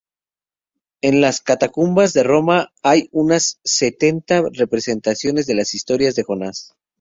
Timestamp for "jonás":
6.23-6.73